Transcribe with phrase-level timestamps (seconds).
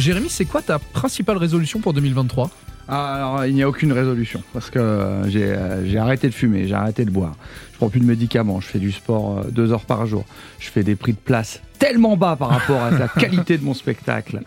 [0.00, 2.50] Jérémy, c'est quoi ta principale résolution pour 2023
[2.92, 6.66] ah, alors, il n'y a aucune résolution parce que euh, euh, j'ai arrêté de fumer,
[6.66, 7.36] j'ai arrêté de boire.
[7.72, 10.24] Je prends plus de médicaments, je fais du sport euh, deux heures par jour.
[10.58, 13.74] Je fais des prix de place tellement bas par rapport à la qualité de mon
[13.74, 14.40] spectacle.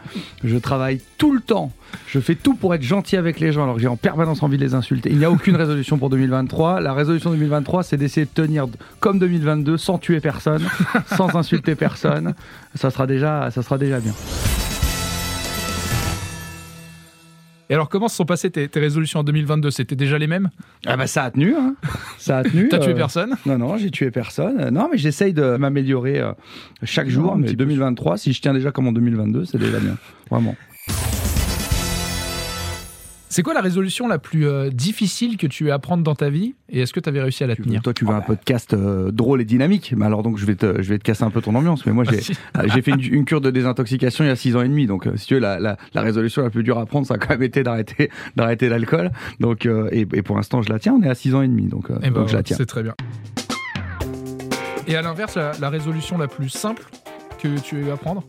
[0.44, 1.72] Je travaille tout le temps.
[2.06, 4.58] Je fais tout pour être gentil avec les gens alors que j'ai en permanence envie
[4.58, 5.10] de les insulter.
[5.10, 6.82] Il n'y a aucune résolution pour 2023.
[6.82, 8.68] La résolution 2023, c'est d'essayer de tenir
[9.00, 10.68] comme 2022 sans tuer personne,
[11.16, 12.34] sans insulter personne.
[12.76, 14.14] Ça sera déjà, ça sera déjà bien.
[17.74, 20.52] Et alors, comment se sont passées tes, résolutions en 2022 C'était déjà les mêmes?
[20.86, 21.74] Ah bah ça a tenu, hein.
[22.20, 22.68] ça a tenu.
[22.70, 23.36] T'as tué euh, personne?
[23.48, 24.70] Non, non, j'ai tué personne.
[24.70, 26.34] Non, mais j'essaye de m'améliorer euh,
[26.84, 27.36] chaque jour.
[27.36, 29.98] Mais 2023, si je tiens déjà comme en 2022, c'est déjà bien,
[30.30, 30.56] vraiment.
[33.34, 36.30] C'est quoi la résolution la plus euh, difficile que tu aies à prendre dans ta
[36.30, 38.76] vie et est-ce que tu avais réussi à la tenir Toi, tu veux un podcast
[38.76, 41.32] euh, drôle et dynamique, mais alors donc je vais te, je vais te casser un
[41.32, 41.84] peu ton ambiance.
[41.88, 42.18] Mais moi, j'ai,
[42.58, 45.10] euh, j'ai fait une, cure de désintoxication il y a 6 ans et demi, donc
[45.16, 47.42] si tu veux, la, la, résolution la plus dure à prendre, ça a quand même
[47.42, 49.10] été d'arrêter, d'arrêter l'alcool.
[49.40, 50.94] Donc, et, pour l'instant, je la tiens.
[50.94, 52.56] On est à 6 ans et demi, donc, eh ben, donc je la tiens.
[52.56, 52.94] C'est très bien.
[54.86, 56.84] Et à l'inverse, la, résolution la plus simple
[57.42, 58.24] que tu as eu à prendre?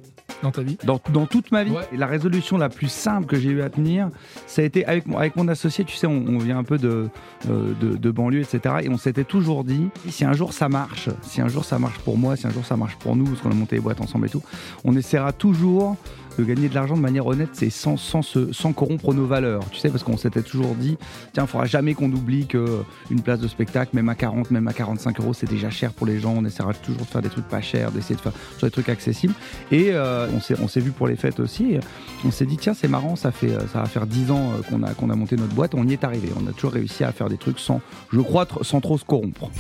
[0.45, 1.75] Dans ta vie dans, dans, toute ma vie.
[1.93, 4.11] Et la résolution la plus simple que j'ai eu à tenir,
[4.47, 7.09] ça a été avec mon, avec mon associé, tu sais, on, vient un peu de,
[7.49, 8.77] euh, de, de, banlieue, etc.
[8.83, 11.99] Et on s'était toujours dit, si un jour ça marche, si un jour ça marche
[11.99, 14.01] pour moi, si un jour ça marche pour nous, parce qu'on a monté les boîtes
[14.01, 14.43] ensemble et tout,
[14.85, 15.97] on essaiera toujours
[16.39, 19.63] de gagner de l'argent de manière honnête, c'est sans, sans, sans corrompre nos valeurs.
[19.71, 20.97] Tu sais, parce qu'on s'était toujours dit,
[21.33, 24.73] tiens, il faudra jamais qu'on oublie qu'une place de spectacle, même à 40, même à
[24.73, 26.35] 45 euros, c'est déjà cher pour les gens.
[26.37, 29.35] On essaiera toujours de faire des trucs pas chers, d'essayer de faire des trucs accessibles.
[29.71, 30.29] Et euh,
[30.61, 31.79] on s'est vu pour les fêtes aussi.
[32.25, 34.83] on s'est dit, tiens, c'est marrant, ça, fait, ça va faire 10 ans euh, qu'on
[34.83, 35.75] a, qu'on a monté notre boîte.
[35.75, 36.29] On y est arrivé.
[36.41, 37.81] On a toujours réussi à faire des trucs sans,
[38.13, 39.51] je crois, sans trop se corrompre.